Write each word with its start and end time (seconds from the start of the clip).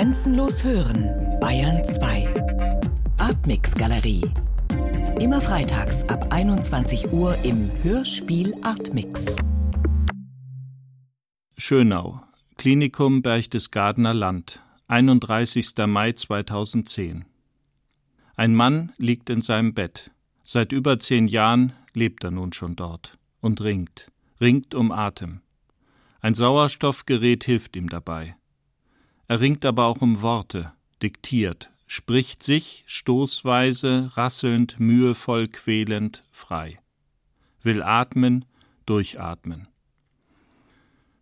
Grenzenlos 0.00 0.64
hören, 0.64 1.10
Bayern 1.42 1.84
2. 1.84 2.26
Artmix 3.18 3.74
Galerie. 3.74 4.22
Immer 5.20 5.42
freitags 5.42 6.08
ab 6.08 6.28
21 6.30 7.12
Uhr 7.12 7.36
im 7.42 7.70
Hörspiel 7.82 8.54
Artmix. 8.62 9.36
Schönau, 11.58 12.22
Klinikum 12.56 13.20
Berchtesgadener 13.20 14.14
Land, 14.14 14.62
31. 14.88 15.74
Mai 15.86 16.12
2010. 16.12 17.26
Ein 18.36 18.54
Mann 18.54 18.94
liegt 18.96 19.28
in 19.28 19.42
seinem 19.42 19.74
Bett. 19.74 20.10
Seit 20.42 20.72
über 20.72 20.98
zehn 20.98 21.28
Jahren 21.28 21.74
lebt 21.92 22.24
er 22.24 22.30
nun 22.30 22.54
schon 22.54 22.74
dort 22.74 23.18
und 23.42 23.60
ringt, 23.60 24.10
ringt 24.40 24.74
um 24.74 24.92
Atem. 24.92 25.42
Ein 26.22 26.32
Sauerstoffgerät 26.32 27.44
hilft 27.44 27.76
ihm 27.76 27.90
dabei. 27.90 28.36
Er 29.30 29.38
ringt 29.38 29.64
aber 29.64 29.84
auch 29.84 30.00
um 30.00 30.22
Worte, 30.22 30.72
diktiert, 31.04 31.70
spricht 31.86 32.42
sich 32.42 32.82
stoßweise, 32.88 34.10
rasselnd, 34.16 34.80
mühevoll, 34.80 35.46
quälend 35.46 36.24
frei. 36.32 36.80
Will 37.62 37.80
atmen, 37.80 38.44
durchatmen. 38.86 39.68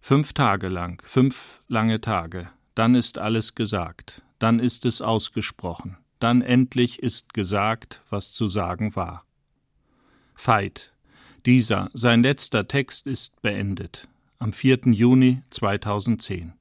Fünf 0.00 0.32
Tage 0.32 0.68
lang, 0.68 1.02
fünf 1.04 1.60
lange 1.68 2.00
Tage, 2.00 2.48
dann 2.74 2.94
ist 2.94 3.18
alles 3.18 3.54
gesagt, 3.54 4.22
dann 4.38 4.58
ist 4.58 4.86
es 4.86 5.02
ausgesprochen, 5.02 5.98
dann 6.18 6.40
endlich 6.40 7.02
ist 7.02 7.34
gesagt, 7.34 8.00
was 8.08 8.32
zu 8.32 8.46
sagen 8.46 8.96
war. 8.96 9.26
Veit, 10.34 10.94
dieser, 11.44 11.90
sein 11.92 12.22
letzter 12.22 12.68
Text 12.68 13.06
ist 13.06 13.42
beendet 13.42 14.08
am 14.38 14.54
4. 14.54 14.78
Juni 14.92 15.42
2010. 15.50 16.54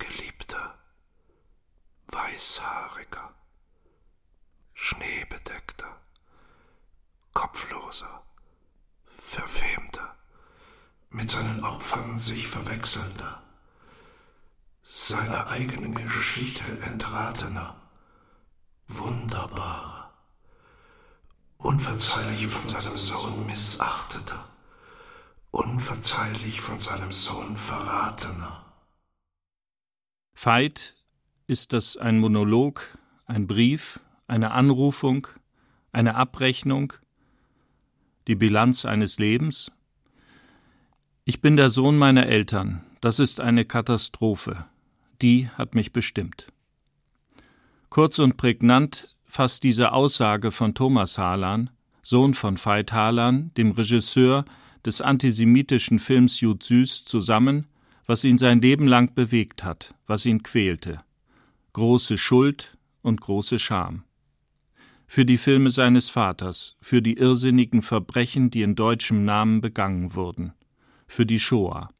Geliebter, 0.00 0.78
weißhaariger, 2.40 3.34
schneebedeckter, 4.72 6.00
kopfloser, 7.34 8.22
verfemter, 9.22 10.16
mit 11.10 11.30
seinen 11.30 11.62
Opfern 11.62 12.18
sich 12.18 12.48
verwechselnder, 12.48 13.42
seiner 14.82 15.48
eigenen 15.48 15.94
Geschichte 15.94 16.64
entratener, 16.80 17.76
wunderbarer, 18.88 20.10
unverzeihlich 21.58 22.46
von 22.46 22.66
seinem 22.66 22.96
Sohn 22.96 23.44
missachteter, 23.44 24.48
unverzeihlich 25.50 26.62
von 26.62 26.80
seinem 26.80 27.12
Sohn 27.12 27.58
verratener. 27.58 28.64
Veit 30.34 30.99
ist 31.50 31.72
das 31.72 31.96
ein 31.96 32.20
Monolog, 32.20 32.96
ein 33.26 33.48
Brief, 33.48 33.98
eine 34.28 34.52
Anrufung, 34.52 35.26
eine 35.90 36.14
Abrechnung, 36.14 36.92
die 38.28 38.36
Bilanz 38.36 38.84
eines 38.84 39.18
Lebens? 39.18 39.72
Ich 41.24 41.40
bin 41.40 41.56
der 41.56 41.68
Sohn 41.68 41.98
meiner 41.98 42.26
Eltern, 42.26 42.84
das 43.00 43.18
ist 43.18 43.40
eine 43.40 43.64
Katastrophe, 43.64 44.64
die 45.22 45.48
hat 45.48 45.74
mich 45.74 45.92
bestimmt. 45.92 46.52
Kurz 47.88 48.20
und 48.20 48.36
prägnant 48.36 49.16
fasst 49.24 49.64
diese 49.64 49.90
Aussage 49.90 50.52
von 50.52 50.74
Thomas 50.74 51.18
Harlan, 51.18 51.70
Sohn 52.00 52.32
von 52.32 52.64
Veit 52.64 52.92
Harlan, 52.92 53.52
dem 53.54 53.72
Regisseur 53.72 54.44
des 54.86 55.00
antisemitischen 55.00 55.98
Films 55.98 56.40
Jud 56.40 56.62
Süß 56.62 57.06
zusammen, 57.06 57.66
was 58.06 58.22
ihn 58.22 58.38
sein 58.38 58.60
Leben 58.60 58.86
lang 58.86 59.14
bewegt 59.16 59.64
hat, 59.64 59.96
was 60.06 60.26
ihn 60.26 60.44
quälte. 60.44 61.00
Große 61.72 62.18
Schuld 62.18 62.76
und 63.02 63.20
große 63.20 63.60
Scham. 63.60 64.02
Für 65.06 65.24
die 65.24 65.38
Filme 65.38 65.70
seines 65.70 66.10
Vaters, 66.10 66.76
für 66.80 67.00
die 67.00 67.14
irrsinnigen 67.14 67.80
Verbrechen, 67.80 68.50
die 68.50 68.62
in 68.62 68.74
deutschem 68.74 69.24
Namen 69.24 69.60
begangen 69.60 70.14
wurden, 70.16 70.52
für 71.06 71.26
die 71.26 71.38
Shoah. 71.38 71.90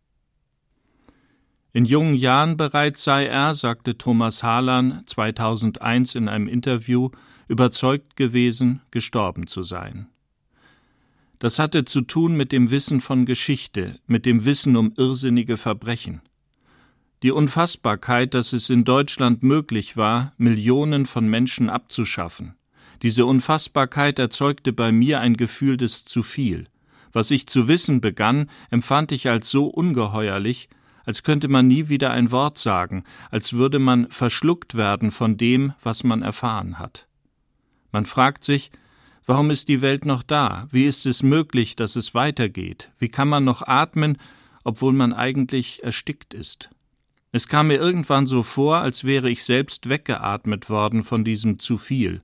In 1.73 1.85
jungen 1.85 2.15
Jahren 2.15 2.57
bereits 2.57 3.05
sei 3.05 3.27
er, 3.27 3.55
sagte 3.55 3.97
Thomas 3.97 4.43
Harlan 4.43 5.03
2001 5.07 6.17
in 6.17 6.29
einem 6.29 6.49
Interview, 6.49 7.11
überzeugt 7.47 8.17
gewesen, 8.17 8.81
gestorben 8.91 9.47
zu 9.47 9.63
sein. 9.63 10.09
Das 11.39 11.61
hatte 11.61 11.85
zu 11.85 12.01
tun 12.01 12.37
mit 12.37 12.51
dem 12.51 12.73
Wissen 12.73 13.01
von 13.01 13.25
Geschichte, 13.25 14.01
mit 14.09 14.27
dem 14.27 14.45
Wissen 14.45 14.77
um 14.77 14.93
irrsinnige 14.97 15.57
Verbrechen. 15.57 16.23
Die 17.23 17.33
Unfassbarkeit, 17.33 18.33
dass 18.33 18.55
es 18.55 18.71
in 18.71 18.85
Deutschland 18.85 19.43
möglich 19.43 19.99
war, 19.99 20.33
Millionen 20.39 21.05
von 21.05 21.29
Menschen 21.29 21.69
abzuschaffen. 21.69 22.55
Diese 23.03 23.27
Unfassbarkeit 23.27 24.19
erzeugte 24.19 24.73
bei 24.73 24.91
mir 24.91 25.21
ein 25.21 25.37
Gefühl 25.37 25.77
des 25.77 26.07
zu 26.07 26.23
viel. 26.23 26.67
Was 27.13 27.31
ich 27.31 27.47
zu 27.47 27.69
wissen 27.69 28.01
begann, 28.01 28.49
empfand 28.71 29.13
ich 29.13 29.29
als 29.29 29.51
so 29.51 29.67
ungeheuerlich, 29.67 30.71
als 31.05 31.23
könnte 31.23 31.49
man 31.49 31.67
nie 31.67 31.89
wieder 31.89 32.11
ein 32.11 32.31
Wort 32.31 32.57
sagen, 32.57 33.05
als 33.31 33.53
würde 33.53 33.79
man 33.79 34.11
verschluckt 34.11 34.75
werden 34.75 35.11
von 35.11 35.37
dem, 35.37 35.75
was 35.83 36.05
man 36.05 36.23
erfahren 36.23 36.79
hat. 36.79 37.07
Man 37.93 38.07
fragt 38.07 38.45
sich, 38.45 38.71
Warum 39.27 39.51
ist 39.51 39.69
die 39.69 39.83
Welt 39.83 40.07
noch 40.07 40.23
da? 40.23 40.67
Wie 40.71 40.87
ist 40.87 41.07
es 41.07 41.23
möglich, 41.23 41.77
dass 41.77 41.95
es 41.95 42.15
weitergeht? 42.15 42.91
Wie 42.99 43.11
kann 43.11 43.29
man 43.29 43.45
noch 43.45 43.63
atmen, 43.63 44.19
obwohl 44.65 44.93
man 44.93 45.13
eigentlich 45.13 45.85
erstickt 45.85 46.35
ist? 46.35 46.71
Es 47.33 47.47
kam 47.47 47.69
mir 47.69 47.77
irgendwann 47.77 48.27
so 48.27 48.43
vor, 48.43 48.79
als 48.79 49.05
wäre 49.05 49.31
ich 49.31 49.45
selbst 49.45 49.89
weggeatmet 49.89 50.69
worden 50.69 51.05
von 51.05 51.23
diesem 51.23 51.59
zu 51.59 51.77
viel. 51.77 52.23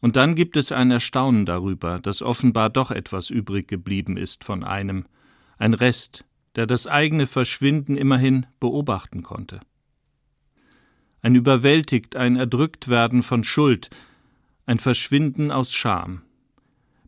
Und 0.00 0.16
dann 0.16 0.34
gibt 0.34 0.56
es 0.56 0.72
ein 0.72 0.90
Erstaunen 0.90 1.46
darüber, 1.46 2.00
dass 2.00 2.22
offenbar 2.22 2.70
doch 2.70 2.90
etwas 2.90 3.30
übrig 3.30 3.68
geblieben 3.68 4.16
ist 4.16 4.42
von 4.44 4.64
einem, 4.64 5.04
ein 5.58 5.74
Rest, 5.74 6.24
der 6.56 6.66
das 6.66 6.86
eigene 6.86 7.26
Verschwinden 7.26 7.96
immerhin 7.96 8.46
beobachten 8.58 9.22
konnte. 9.22 9.60
Ein 11.22 11.34
überwältigt, 11.34 12.16
ein 12.16 12.36
Erdrücktwerden 12.36 13.22
von 13.22 13.44
Schuld, 13.44 13.90
ein 14.66 14.78
Verschwinden 14.78 15.50
aus 15.50 15.72
Scham. 15.72 16.22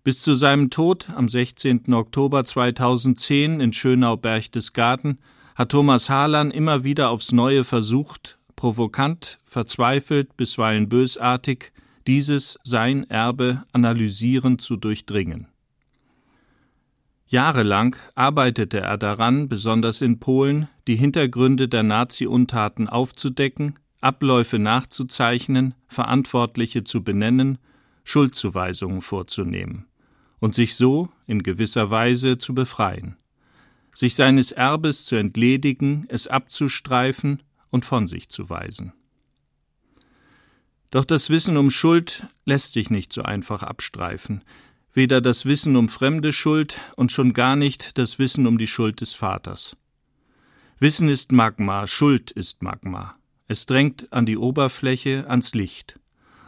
Bis 0.05 0.21
zu 0.23 0.35
seinem 0.35 0.71
Tod 0.71 1.09
am 1.17 1.29
16. 1.29 1.93
Oktober 1.95 2.45
2010 2.45 3.61
in 3.61 3.73
Schönau-Berchtesgaden 3.73 5.19
hat 5.55 5.71
Thomas 5.71 6.09
Harlan 6.09 6.51
immer 6.51 6.85
wieder 6.85 7.11
aufs 7.11 7.33
Neue 7.33 7.65
versucht, 7.65 8.39
provokant, 8.57 9.39
verzweifelt, 9.45 10.37
bisweilen 10.37 10.89
bösartig, 10.89 11.73
dieses 12.07 12.59
sein 12.65 13.09
Erbe 13.11 13.65
analysierend 13.73 14.61
zu 14.61 14.77
durchdringen. 14.77 15.49
Jahrelang 17.27 17.97
arbeitete 18.15 18.81
er 18.81 18.99
daran, 18.99 19.49
besonders 19.49 20.03
in 20.03 20.19
Polen, 20.19 20.69
die 20.87 20.97
Hintergründe 20.97 21.67
der 21.67 21.83
Nazi-Untaten 21.83 22.89
aufzudecken, 22.89 23.79
Abläufe 24.03 24.59
nachzuzeichnen, 24.59 25.75
Verantwortliche 25.89 26.85
zu 26.85 27.03
benennen, 27.03 27.59
Schuldzuweisungen 28.05 29.01
vorzunehmen 29.01 29.87
und 30.41 30.55
sich 30.55 30.75
so 30.75 31.09
in 31.27 31.43
gewisser 31.43 31.91
Weise 31.91 32.37
zu 32.37 32.53
befreien, 32.53 33.17
sich 33.95 34.15
seines 34.15 34.53
Erbes 34.53 35.05
zu 35.05 35.17
entledigen, 35.17 36.07
es 36.09 36.27
abzustreifen 36.27 37.43
und 37.71 37.85
von 37.85 38.09
sich 38.09 38.29
zu 38.29 38.49
weisen. 38.49 38.93
Doch 40.91 41.05
das 41.05 41.31
Wissen 41.31 41.57
um 41.57 41.71
Schuld 41.71 42.27
lässt 42.45 42.75
sich 42.75 42.91
nicht 42.91 43.13
so 43.13 43.23
einfach 43.23 43.63
abstreifen, 43.63 44.45
weder 44.93 45.21
das 45.21 45.47
Wissen 45.47 45.77
um 45.77 45.89
fremde 45.89 46.33
Schuld 46.33 46.79
und 46.97 47.13
schon 47.13 47.33
gar 47.33 47.57
nicht 47.57 47.97
das 47.97 48.19
Wissen 48.19 48.47
um 48.47 48.59
die 48.59 48.67
Schuld 48.67 49.01
des 49.01 49.15
Vaters. 49.15 49.77
Wissen 50.79 51.09
ist 51.09 51.33
Magma, 51.33 51.87
Schuld 51.87 52.31
ist 52.31 52.63
Magma. 52.63 53.17
Es 53.49 53.67
drängt 53.67 54.13
an 54.13 54.27
die 54.27 54.37
Oberfläche, 54.37 55.27
ans 55.29 55.55
Licht. 55.55 55.99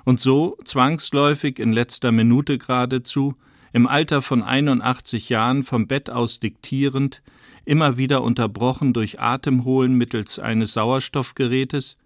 Und 0.04 0.20
so, 0.20 0.58
zwangsläufig 0.64 1.58
in 1.58 1.72
letzter 1.72 2.12
Minute 2.12 2.58
geradezu, 2.58 3.36
im 3.74 3.88
Alter 3.88 4.22
von 4.22 4.44
81 4.44 5.30
Jahren 5.30 5.64
vom 5.64 5.88
Bett 5.88 6.08
aus 6.08 6.38
diktierend, 6.38 7.22
immer 7.64 7.96
wieder 7.96 8.22
unterbrochen 8.22 8.92
durch 8.92 9.18
Atemholen 9.18 9.94
mittels 9.94 10.38
eines 10.38 10.74
Sauerstoffgerätes, 10.74 11.96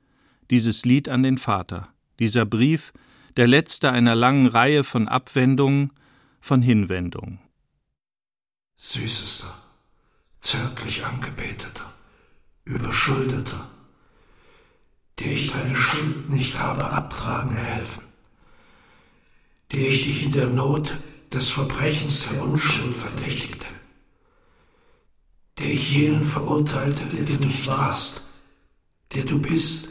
dieses 0.50 0.86
Lied 0.86 1.10
an 1.10 1.22
den 1.22 1.36
Vater, 1.36 1.88
dieser 2.20 2.46
Brief, 2.46 2.94
der 3.36 3.48
letzte 3.48 3.92
einer 3.92 4.14
langen 4.14 4.46
Reihe 4.46 4.82
von 4.82 5.08
Abwendungen, 5.08 5.92
von 6.40 6.62
Hinwendungen. 6.62 7.38
Süßester, 8.78 9.54
zärtlich 10.40 11.04
angebeteter, 11.04 11.92
überschuldeter, 12.64 13.68
der 15.18 15.32
ich 15.32 15.52
deine 15.52 15.76
Schuld 15.76 16.30
nicht 16.30 16.58
habe 16.58 16.88
abtragen 16.90 17.54
helfen, 17.54 18.04
der 19.72 19.86
ich 19.86 20.04
dich 20.04 20.24
in 20.24 20.32
der 20.32 20.46
Not 20.46 20.94
des 21.32 21.50
Verbrechens 21.50 22.30
der 22.30 22.42
Unschuld 22.42 22.96
verdächtigte, 22.96 23.66
der 25.58 25.66
ich 25.66 25.92
jenen 25.92 26.24
verurteilte, 26.24 27.04
der 27.04 27.36
du 27.36 27.46
nicht 27.46 27.66
warst, 27.66 28.22
der 29.14 29.24
du 29.24 29.38
bist, 29.38 29.88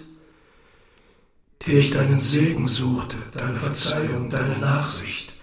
der 1.66 1.76
ich 1.76 1.92
deinen 1.92 2.20
Segen 2.20 2.68
suchte, 2.68 3.18
deine 3.34 3.58
Verzeihung, 3.58 4.30
deine 4.30 4.58
Nachsicht, 4.58 5.34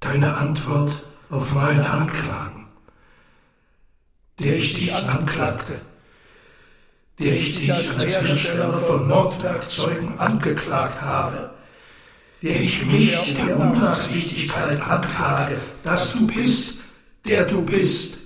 deine 0.00 0.36
Antwort 0.36 1.04
auf 1.30 1.54
meine 1.54 1.88
Anklagen, 1.88 2.68
der 4.38 4.56
ich 4.56 4.74
dich 4.74 4.94
anklagte, 4.94 5.80
der 7.18 7.34
ich 7.34 7.56
dich 7.56 7.72
als 7.72 8.04
Hersteller 8.04 8.72
von 8.72 9.08
Mordwerkzeugen 9.08 10.18
angeklagt 10.18 11.00
habe, 11.00 11.53
der 12.44 12.60
ich 12.60 12.84
mich 12.84 13.34
der 13.34 13.58
Unnachsichtigkeit 13.58 14.78
anklage, 14.82 15.58
dass 15.82 16.12
du 16.12 16.26
bist, 16.26 16.82
der 17.26 17.46
du 17.46 17.62
bist, 17.62 18.18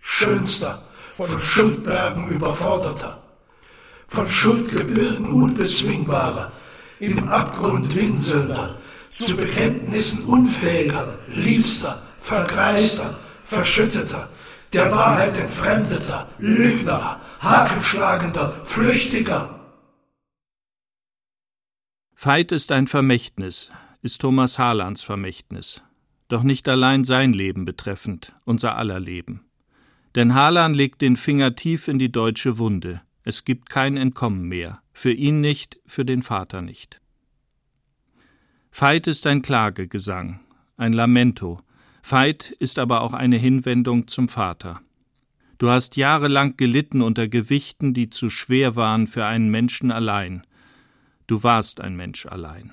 schönster, 0.00 0.82
von 1.14 1.38
Schuldbergen 1.38 2.28
überforderter, 2.28 3.22
von 4.06 4.26
Schuldgebirgen 4.26 5.26
unbezwingbarer, 5.26 6.52
im 7.00 7.28
Abgrund 7.28 7.94
winselnder, 7.94 8.76
zu 9.10 9.36
Bekenntnissen 9.36 10.24
unfähiger, 10.24 11.18
liebster, 11.28 12.00
vergreister, 12.22 13.14
verschütteter, 13.44 14.30
der 14.72 14.94
Wahrheit 14.94 15.36
entfremdeter, 15.36 16.28
Lügner, 16.38 17.20
hakenschlagender, 17.40 18.54
flüchtiger. 18.64 19.57
Veit 22.20 22.50
ist 22.50 22.72
ein 22.72 22.88
Vermächtnis, 22.88 23.70
ist 24.02 24.20
Thomas 24.20 24.58
Harlands 24.58 25.04
Vermächtnis, 25.04 25.84
doch 26.26 26.42
nicht 26.42 26.68
allein 26.68 27.04
sein 27.04 27.32
Leben 27.32 27.64
betreffend, 27.64 28.34
unser 28.44 28.74
aller 28.74 28.98
Leben. 28.98 29.44
Denn 30.16 30.34
Harlan 30.34 30.74
legt 30.74 31.00
den 31.00 31.14
Finger 31.14 31.54
tief 31.54 31.86
in 31.86 32.00
die 32.00 32.10
deutsche 32.10 32.58
Wunde. 32.58 33.02
Es 33.22 33.44
gibt 33.44 33.70
kein 33.70 33.96
Entkommen 33.96 34.48
mehr, 34.48 34.82
für 34.92 35.12
ihn 35.12 35.40
nicht, 35.40 35.78
für 35.86 36.04
den 36.04 36.22
Vater 36.22 36.60
nicht. 36.60 37.00
Veit 38.72 39.06
ist 39.06 39.24
ein 39.28 39.40
Klagegesang, 39.40 40.40
ein 40.76 40.92
Lamento, 40.92 41.60
Veit 42.02 42.50
ist 42.50 42.80
aber 42.80 43.02
auch 43.02 43.12
eine 43.12 43.36
Hinwendung 43.36 44.08
zum 44.08 44.28
Vater. 44.28 44.80
Du 45.58 45.70
hast 45.70 45.96
jahrelang 45.96 46.56
gelitten 46.56 47.00
unter 47.00 47.28
Gewichten, 47.28 47.94
die 47.94 48.10
zu 48.10 48.28
schwer 48.28 48.74
waren 48.74 49.06
für 49.06 49.24
einen 49.24 49.50
Menschen 49.52 49.92
allein. 49.92 50.42
Du 51.28 51.42
warst 51.44 51.80
ein 51.80 51.94
Mensch 51.94 52.26
allein. 52.26 52.72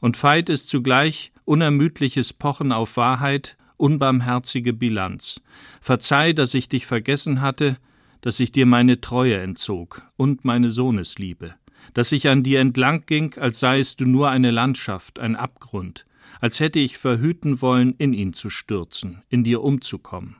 Und 0.00 0.22
Veit 0.22 0.50
ist 0.50 0.68
zugleich 0.68 1.32
unermüdliches 1.44 2.32
Pochen 2.32 2.72
auf 2.72 2.96
Wahrheit, 2.96 3.56
unbarmherzige 3.76 4.72
Bilanz. 4.72 5.40
Verzeih, 5.80 6.32
dass 6.32 6.54
ich 6.54 6.68
dich 6.68 6.86
vergessen 6.86 7.40
hatte, 7.40 7.78
dass 8.20 8.40
ich 8.40 8.52
dir 8.52 8.66
meine 8.66 9.00
Treue 9.00 9.38
entzog 9.38 10.02
und 10.16 10.44
meine 10.44 10.70
Sohnesliebe, 10.70 11.54
dass 11.94 12.12
ich 12.12 12.28
an 12.28 12.42
dir 12.42 12.60
entlang 12.60 13.06
ging, 13.06 13.38
als 13.38 13.60
seiest 13.60 14.00
du 14.00 14.06
nur 14.06 14.28
eine 14.28 14.50
Landschaft, 14.50 15.18
ein 15.20 15.36
Abgrund, 15.36 16.06
als 16.40 16.58
hätte 16.58 16.80
ich 16.80 16.98
verhüten 16.98 17.62
wollen, 17.62 17.94
in 17.96 18.12
ihn 18.12 18.32
zu 18.32 18.50
stürzen, 18.50 19.22
in 19.28 19.44
dir 19.44 19.62
umzukommen. 19.62 20.36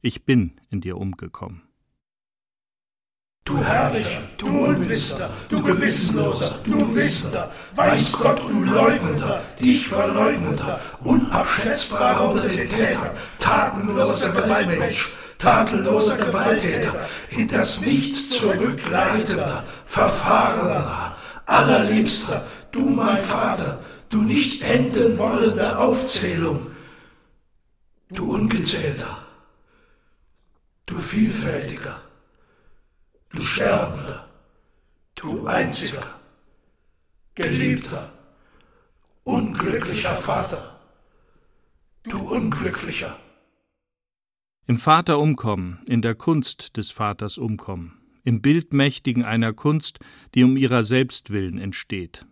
Ich 0.00 0.24
bin 0.24 0.54
in 0.70 0.80
dir 0.80 0.96
umgekommen. 0.96 1.62
Du 3.44 3.58
Herrlicher, 3.58 4.22
du 4.38 4.51
Unwissender, 4.74 5.30
du 5.48 5.62
Gewissenloser, 5.62 6.54
du 6.64 6.94
Wissender, 6.94 7.50
weiß 7.74 8.12
Gott, 8.12 8.40
du 8.48 8.64
Leugnender, 8.64 9.42
dich 9.60 9.88
Verleugnender, 9.88 10.80
unabschätzbarer 11.04 12.30
unter 12.30 12.48
den 12.48 12.68
Tätern, 12.68 13.10
tatenloser 13.38 14.30
Gewaltmensch, 14.30 15.14
tadelloser 15.38 16.16
Gewalttäter, 16.16 17.08
in 17.30 17.48
das 17.48 17.82
Nichts 17.82 18.30
zurückleitender, 18.30 19.64
verfahrener, 19.84 21.16
allerliebster, 21.46 22.46
du 22.70 22.80
mein 22.80 23.18
Vater, 23.18 23.78
du 24.08 24.22
nicht 24.22 24.62
enden 24.62 25.18
wollende 25.18 25.78
Aufzählung, 25.78 26.70
du 28.10 28.32
Ungezählter, 28.32 29.18
du 30.86 30.98
Vielfältiger, 30.98 32.00
du 33.30 33.40
Sterbender, 33.40 34.31
du 35.22 35.46
Einziger, 35.46 36.02
Geliebter, 37.36 38.12
unglücklicher 39.22 40.16
Vater, 40.16 40.80
du 42.02 42.18
Unglücklicher. 42.18 43.16
Im 44.66 44.78
Vater 44.78 45.20
umkommen, 45.20 45.78
in 45.86 46.02
der 46.02 46.16
Kunst 46.16 46.76
des 46.76 46.90
Vaters 46.90 47.38
umkommen, 47.38 48.00
im 48.24 48.42
Bildmächtigen 48.42 49.24
einer 49.24 49.52
Kunst, 49.52 50.00
die 50.34 50.42
um 50.42 50.56
ihrer 50.56 50.82
selbst 50.82 51.30
willen 51.30 51.58
entsteht. 51.58 52.26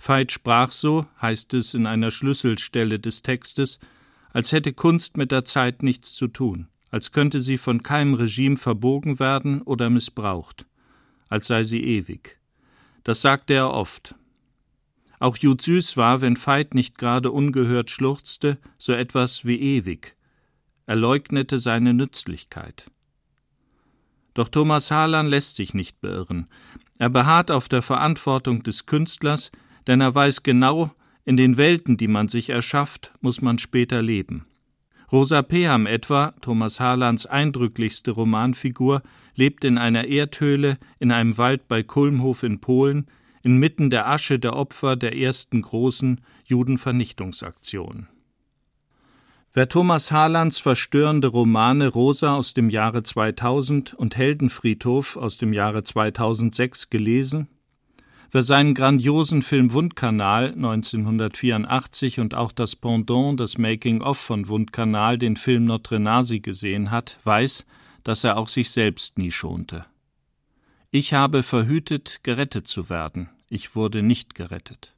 Veit 0.00 0.32
sprach 0.32 0.72
so, 0.72 1.06
heißt 1.22 1.54
es 1.54 1.72
in 1.72 1.86
einer 1.86 2.10
Schlüsselstelle 2.10 2.98
des 2.98 3.22
Textes, 3.22 3.78
als 4.30 4.50
hätte 4.50 4.72
Kunst 4.72 5.16
mit 5.16 5.30
der 5.30 5.44
Zeit 5.44 5.84
nichts 5.84 6.14
zu 6.14 6.26
tun, 6.26 6.66
als 6.90 7.12
könnte 7.12 7.40
sie 7.40 7.58
von 7.58 7.84
keinem 7.84 8.14
Regime 8.14 8.56
verbogen 8.56 9.20
werden 9.20 9.62
oder 9.62 9.88
missbraucht, 9.88 10.66
als 11.34 11.48
sei 11.48 11.64
sie 11.64 11.82
ewig. 11.82 12.38
Das 13.02 13.20
sagte 13.20 13.54
er 13.54 13.72
oft. 13.72 14.14
Auch 15.18 15.36
Jud 15.36 15.60
Süß 15.60 15.96
war, 15.96 16.20
wenn 16.20 16.36
Veit 16.36 16.74
nicht 16.74 16.96
gerade 16.96 17.32
ungehört 17.32 17.90
schluchzte, 17.90 18.56
so 18.78 18.92
etwas 18.92 19.44
wie 19.44 19.58
ewig. 19.58 20.14
Er 20.86 20.94
leugnete 20.94 21.58
seine 21.58 21.92
Nützlichkeit. 21.92 22.88
Doch 24.34 24.48
Thomas 24.48 24.92
Harlan 24.92 25.26
lässt 25.26 25.56
sich 25.56 25.74
nicht 25.74 26.00
beirren. 26.00 26.46
Er 26.98 27.10
beharrt 27.10 27.50
auf 27.50 27.68
der 27.68 27.82
Verantwortung 27.82 28.62
des 28.62 28.86
Künstlers, 28.86 29.50
denn 29.88 30.00
er 30.00 30.14
weiß 30.14 30.44
genau, 30.44 30.94
in 31.24 31.36
den 31.36 31.56
Welten, 31.56 31.96
die 31.96 32.06
man 32.06 32.28
sich 32.28 32.50
erschafft, 32.50 33.12
muss 33.20 33.42
man 33.42 33.58
später 33.58 34.02
leben. 34.02 34.46
Rosa 35.14 35.42
Peham 35.42 35.86
etwa, 35.86 36.34
Thomas 36.40 36.80
Harlands 36.80 37.24
eindrücklichste 37.24 38.10
Romanfigur, 38.10 39.00
lebt 39.36 39.62
in 39.64 39.78
einer 39.78 40.08
Erdhöhle 40.08 40.76
in 40.98 41.12
einem 41.12 41.38
Wald 41.38 41.68
bei 41.68 41.84
Kulmhof 41.84 42.42
in 42.42 42.60
Polen, 42.60 43.06
inmitten 43.44 43.90
der 43.90 44.08
Asche 44.08 44.40
der 44.40 44.56
Opfer 44.56 44.96
der 44.96 45.16
ersten 45.16 45.62
großen 45.62 46.20
Judenvernichtungsaktion. 46.46 48.08
Wer 49.52 49.68
Thomas 49.68 50.10
Harlands 50.10 50.58
verstörende 50.58 51.28
Romane 51.28 51.86
Rosa 51.86 52.34
aus 52.34 52.52
dem 52.52 52.68
Jahre 52.68 53.04
2000 53.04 53.94
und 53.94 54.16
Heldenfriedhof 54.16 55.16
aus 55.16 55.38
dem 55.38 55.52
Jahre 55.52 55.84
2006 55.84 56.90
gelesen, 56.90 57.46
Wer 58.34 58.42
seinen 58.42 58.74
grandiosen 58.74 59.42
Film 59.42 59.72
Wundkanal 59.74 60.54
1984 60.54 62.18
und 62.18 62.34
auch 62.34 62.50
das 62.50 62.74
Pendant, 62.74 63.38
das 63.38 63.58
Making-of 63.58 64.18
von 64.18 64.48
Wundkanal, 64.48 65.18
den 65.18 65.36
Film 65.36 65.66
Notre 65.66 66.00
Nasi 66.00 66.40
gesehen 66.40 66.90
hat, 66.90 67.16
weiß, 67.22 67.64
dass 68.02 68.24
er 68.24 68.36
auch 68.36 68.48
sich 68.48 68.70
selbst 68.70 69.18
nie 69.18 69.30
schonte. 69.30 69.86
Ich 70.90 71.14
habe 71.14 71.44
verhütet, 71.44 72.24
gerettet 72.24 72.66
zu 72.66 72.90
werden. 72.90 73.28
Ich 73.50 73.76
wurde 73.76 74.02
nicht 74.02 74.34
gerettet. 74.34 74.96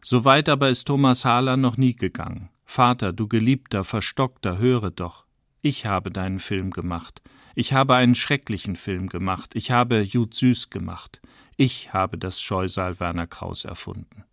So 0.00 0.24
weit 0.24 0.48
aber 0.48 0.68
ist 0.70 0.84
Thomas 0.84 1.24
Hahler 1.24 1.56
noch 1.56 1.76
nie 1.76 1.96
gegangen. 1.96 2.48
Vater, 2.64 3.12
du 3.12 3.26
geliebter, 3.26 3.82
verstockter, 3.82 4.58
höre 4.58 4.92
doch. 4.92 5.24
Ich 5.62 5.84
habe 5.84 6.12
deinen 6.12 6.38
Film 6.38 6.70
gemacht. 6.70 7.22
Ich 7.56 7.72
habe 7.72 7.96
einen 7.96 8.14
schrecklichen 8.14 8.76
Film 8.76 9.08
gemacht. 9.08 9.56
Ich 9.56 9.72
habe 9.72 10.00
Jud 10.02 10.32
Süß 10.32 10.70
gemacht. 10.70 11.20
Ich 11.56 11.94
habe 11.94 12.18
das 12.18 12.40
Scheusal 12.40 13.00
Werner 13.00 13.26
Kraus 13.26 13.64
erfunden. 13.64 14.24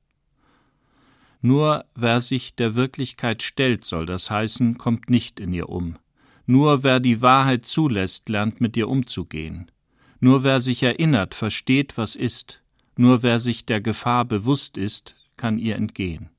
Nur 1.41 1.85
wer 1.95 2.21
sich 2.21 2.55
der 2.55 2.75
Wirklichkeit 2.75 3.43
stellt, 3.43 3.85
soll 3.85 4.05
das 4.05 4.29
heißen, 4.29 4.77
kommt 4.77 5.09
nicht 5.09 5.39
in 5.39 5.53
ihr 5.53 5.69
um. 5.69 5.97
Nur 6.45 6.83
wer 6.83 6.99
die 6.99 7.21
Wahrheit 7.21 7.65
zulässt, 7.65 8.27
lernt 8.27 8.59
mit 8.59 8.75
ihr 8.75 8.89
umzugehen. 8.89 9.71
Nur 10.19 10.43
wer 10.43 10.59
sich 10.59 10.83
erinnert, 10.83 11.35
versteht, 11.35 11.97
was 11.97 12.15
ist. 12.15 12.61
Nur 12.95 13.23
wer 13.23 13.39
sich 13.39 13.65
der 13.65 13.81
Gefahr 13.81 14.25
bewusst 14.25 14.77
ist, 14.77 15.15
kann 15.37 15.59
ihr 15.59 15.75
entgehen. 15.75 16.29